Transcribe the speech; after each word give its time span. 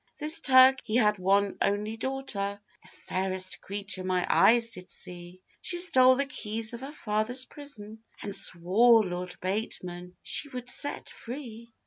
This 0.17 0.39
Turk 0.39 0.79
he 0.83 0.95
had 0.95 1.19
one 1.19 1.59
only 1.61 1.95
daughter, 1.95 2.59
The 2.81 2.87
fairest 2.87 3.61
creature 3.61 4.03
my 4.03 4.25
eyes 4.27 4.71
did 4.71 4.89
see; 4.89 5.43
She 5.61 5.77
stole 5.77 6.15
the 6.15 6.25
keys 6.25 6.73
of 6.73 6.81
her 6.81 6.91
father's 6.91 7.45
prison, 7.45 7.99
And 8.23 8.35
swore 8.35 9.03
Lord 9.03 9.35
Bateman 9.41 10.15
she 10.23 10.49
would 10.49 10.67
set 10.69 11.07
free. 11.07 11.71